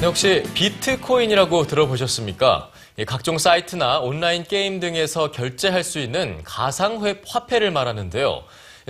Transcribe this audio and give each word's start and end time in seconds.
네, 0.00 0.06
혹시 0.06 0.44
비트코인이라고 0.54 1.66
들어보셨습니까? 1.66 2.70
이 2.98 3.04
각종 3.04 3.36
사이트나 3.36 3.98
온라인 3.98 4.44
게임 4.44 4.78
등에서 4.78 5.32
결제할 5.32 5.82
수 5.82 5.98
있는 5.98 6.40
가상화 6.44 7.14
화폐를 7.26 7.72
말하는데요. 7.72 8.44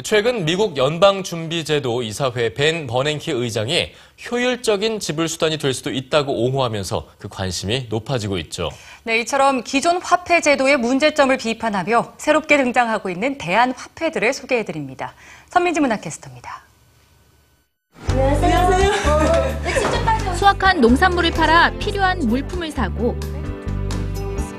최근 0.05 0.45
미국 0.45 0.77
연방준비제도 0.77 2.03
이사회 2.03 2.53
벤 2.53 2.87
버냉키 2.87 3.31
의장이 3.31 3.93
효율적인 4.31 5.01
지불 5.01 5.31
수단이 5.31 5.57
될 5.57 5.73
수도 5.73 5.91
있다고 5.91 6.45
옹호하면서 6.45 7.09
그 7.19 7.29
관심이 7.29 7.87
높아지고 7.89 8.37
있죠. 8.37 8.69
네, 9.05 9.19
이처럼 9.21 9.65
기존 9.65 10.03
화폐 10.03 10.43
제도의 10.43 10.77
문제점을 10.77 11.35
비판하며 11.39 12.17
새롭게 12.19 12.59
등장하고 12.59 13.09
있는 13.09 13.39
대안 13.39 13.73
화폐들을 13.73 14.35
소개해드립니다. 14.35 15.15
선민지 15.49 15.81
문화캐스터입니다. 15.81 16.68
수확한 20.59 20.81
농산물을 20.81 21.31
팔아 21.31 21.71
필요한 21.79 22.19
물품을 22.19 22.71
사고 22.71 23.17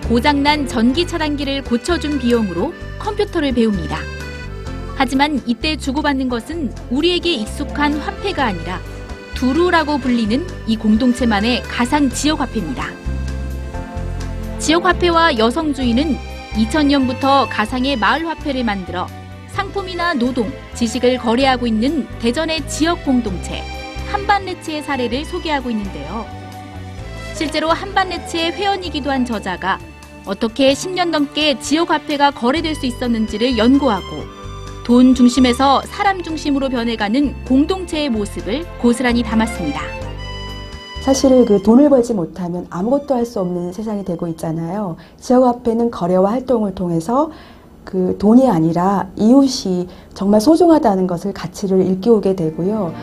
고장난 0.07 0.65
전기 0.65 1.05
차단기를 1.05 1.63
고쳐준 1.63 2.19
비용으로 2.19 2.73
컴퓨터를 2.97 3.53
배웁니다. 3.53 3.97
하지만 4.95 5.41
이때 5.45 5.75
주고받는 5.75 6.29
것은 6.29 6.73
우리에게 6.89 7.33
익숙한 7.33 7.93
화폐가 7.99 8.45
아니라 8.45 8.79
두루라고 9.35 9.97
불리는 9.97 10.45
이 10.67 10.77
공동체만의 10.77 11.63
가상 11.63 12.09
지역화폐입니다. 12.09 12.87
지역화폐와 14.57 15.37
여성주의는 15.37 16.17
2000년부터 16.53 17.47
가상의 17.49 17.97
마을화폐를 17.97 18.63
만들어 18.63 19.07
상품이나 19.49 20.13
노동, 20.13 20.51
지식을 20.73 21.17
거래하고 21.17 21.67
있는 21.67 22.07
대전의 22.19 22.67
지역 22.67 23.03
공동체 23.03 23.78
한반레츠의 24.11 24.83
사례를 24.83 25.25
소개하고 25.25 25.69
있는데요. 25.69 26.25
실제로 27.35 27.69
한반레츠의 27.69 28.51
회원이기도 28.53 29.09
한 29.11 29.25
저자가 29.25 29.79
어떻게 30.25 30.73
10년 30.73 31.09
넘게 31.09 31.59
지역화폐가 31.59 32.31
거래될 32.31 32.75
수 32.75 32.85
있었는지를 32.85 33.57
연구하고 33.57 34.05
돈 34.83 35.15
중심에서 35.15 35.83
사람 35.85 36.21
중심으로 36.23 36.69
변해가는 36.69 37.45
공동체의 37.45 38.09
모습을 38.09 38.65
고스란히 38.81 39.23
담았습니다. 39.23 39.79
사실 41.01 41.45
그 41.45 41.61
돈을 41.61 41.89
벌지 41.89 42.13
못하면 42.13 42.67
아무것도 42.69 43.15
할 43.15 43.25
수 43.25 43.39
없는 43.39 43.71
세상이 43.71 44.03
되고 44.03 44.27
있잖아요. 44.27 44.97
지역화폐는 45.19 45.91
거래와 45.91 46.31
활동을 46.31 46.75
통해서 46.75 47.31
그 47.85 48.17
돈이 48.19 48.49
아니라 48.49 49.07
이웃이 49.15 49.87
정말 50.13 50.41
소중하다는 50.41 51.07
것을 51.07 51.33
가치를 51.33 51.85
일깨우게 51.85 52.35
되고요. 52.35 52.93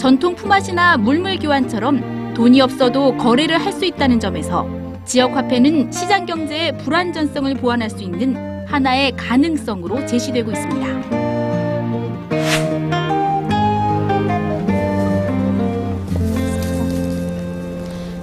전통 0.00 0.34
품앗이나 0.34 0.96
물물 0.96 1.38
교환처럼 1.38 2.32
돈이 2.32 2.62
없어도 2.62 3.18
거래를 3.18 3.62
할 3.62 3.70
수 3.70 3.84
있다는 3.84 4.18
점에서 4.18 4.66
지역 5.04 5.36
화폐는 5.36 5.92
시장 5.92 6.24
경제의 6.24 6.78
불안전성을 6.78 7.54
보완할 7.56 7.90
수 7.90 8.02
있는 8.02 8.34
하나의 8.66 9.12
가능성으로 9.14 10.06
제시되고 10.06 10.50
있습니다. 10.52 10.86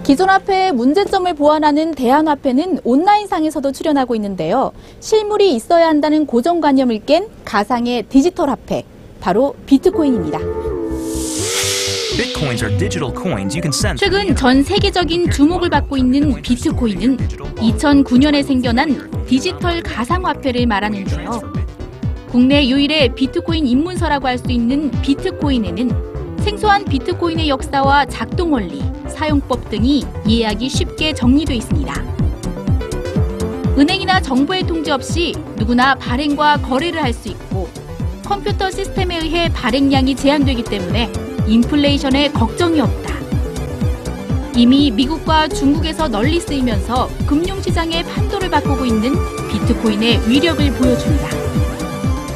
기존 0.04 0.30
화폐의 0.32 0.72
문제점을 0.72 1.32
보완하는 1.36 1.92
대안화폐는 1.92 2.80
온라인상에서도 2.86 3.72
출연하고 3.72 4.16
있는데요. 4.16 4.72
실물이 5.00 5.54
있어야 5.54 5.88
한다는 5.90 6.26
고정관념을 6.26 7.06
깬 7.06 7.28
가상의 7.46 8.04
디지털 8.10 8.50
화폐, 8.50 8.84
바로 9.22 9.54
비트코인입니다. 9.68 10.57
최근 13.96 14.36
전 14.36 14.64
세계적인 14.64 15.30
주목을 15.30 15.70
받고 15.70 15.98
있는 15.98 16.42
비트코인은 16.42 17.18
2009년에 17.18 18.44
생겨난 18.44 19.26
디지털 19.28 19.84
가상화폐를 19.84 20.66
말하는데요. 20.66 21.42
국내 22.30 22.68
유일의 22.68 23.14
비트코인 23.14 23.68
입문서라고 23.68 24.28
할 24.28 24.40
수 24.40 24.52
있는 24.52 24.90
비트코인에는 25.04 26.38
생소한 26.40 26.86
비트코인의 26.86 27.50
역사와 27.50 28.06
작동 28.06 28.52
원리, 28.54 28.82
사용법 29.08 29.70
등이 29.70 30.04
이해하기 30.26 30.70
쉽게 30.70 31.14
정리되어 31.14 31.56
있습니다. 31.56 31.94
은행이나 33.78 34.22
정부의 34.22 34.64
통제 34.66 34.90
없이 34.92 35.36
누구나 35.56 35.94
발행과 35.94 36.58
거래를 36.64 37.04
할 37.04 37.14
수 37.14 37.28
있고 37.28 37.70
컴퓨터 38.26 38.72
시스템에 38.72 39.20
의해 39.20 39.50
발행량이 39.54 40.16
제한되기 40.16 40.64
때문에 40.64 41.12
인플레이션에 41.48 42.32
걱정이 42.32 42.82
없다. 42.82 43.16
이미 44.56 44.92
미국과 44.92 45.48
중국에서 45.48 46.08
널리 46.08 46.40
쓰이면서 46.40 47.08
금융시장의 47.28 48.04
판도를 48.04 48.50
바꾸고 48.50 48.86
있는 48.86 49.14
비트코인의 49.50 50.28
위력을 50.28 50.72
보여줍니다. 50.74 51.28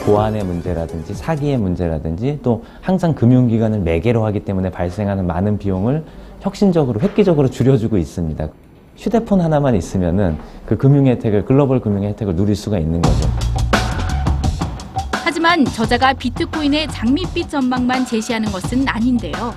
보안의 0.05 0.43
문제라든지 0.45 1.13
사기의 1.13 1.57
문제라든지 1.57 2.39
또 2.41 2.63
항상 2.81 3.13
금융기관을 3.13 3.79
매개로 3.79 4.23
하기 4.25 4.41
때문에 4.45 4.69
발생하는 4.71 5.27
많은 5.27 5.57
비용을 5.57 6.03
혁신적으로 6.39 6.99
획기적으로 7.01 7.49
줄여주고 7.49 7.97
있습니다. 7.97 8.47
휴대폰 8.97 9.41
하나만 9.41 9.75
있으면은 9.75 10.37
그 10.65 10.77
금융 10.77 11.07
혜택을 11.07 11.45
글로벌 11.45 11.79
금융 11.81 12.03
혜택을 12.03 12.35
누릴 12.35 12.55
수가 12.55 12.79
있는 12.79 13.01
거죠. 13.01 13.50
하지만 15.43 15.65
저자가 15.65 16.13
비트코인의 16.13 16.87
장밋빛 16.89 17.49
전망만 17.49 18.05
제시하는 18.05 18.51
것은 18.51 18.87
아닌데요. 18.87 19.55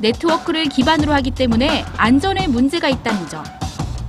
네트워크를 0.00 0.70
기반으로 0.70 1.12
하기 1.12 1.32
때문에 1.32 1.84
안전에 1.98 2.48
문제가 2.48 2.88
있다는 2.88 3.28
점, 3.28 3.44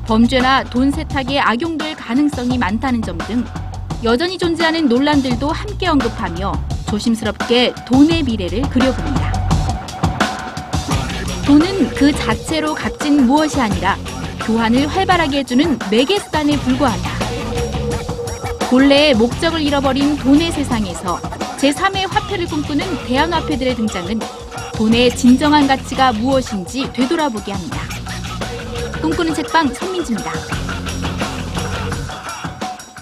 범죄나 0.05 0.63
돈 0.63 0.89
세탁에 0.89 1.41
악용될 1.41 1.97
가능성이 1.97 2.57
많다는 2.57 3.01
점 3.01 3.17
등 3.17 3.43
여전히 4.05 4.37
존재하는 4.37 4.87
논란들도 4.87 5.51
함께 5.51 5.87
언급하며 5.87 6.53
조심스럽게 6.89 7.73
돈의 7.85 8.23
미래를 8.23 8.61
그려봅니다. 8.61 9.49
돈은 11.45 11.95
그 11.95 12.13
자체로 12.13 12.73
값진 12.73 13.25
무엇이 13.25 13.59
아니라 13.59 13.97
교환을 14.45 14.87
활발하게 14.87 15.39
해주는 15.39 15.79
매개 15.91 16.17
수단에 16.17 16.57
불과하다. 16.59 17.26
본래의 18.69 19.13
목적을 19.13 19.61
잃어버린 19.61 20.17
돈의 20.17 20.51
세상에서 20.51 21.21
제3의 21.57 22.05
화폐를 22.09 22.47
꿈꾸는 22.47 23.05
대안화폐들의 23.05 23.75
등장은 23.75 24.19
돈의 24.75 25.15
진정한 25.15 25.67
가치가 25.67 26.11
무엇인지 26.11 26.91
되돌아보게 26.91 27.53
합니다. 27.53 27.79
꿈꾸는 29.01 29.33
책방 29.33 29.73
선민지입니다. 29.73 30.76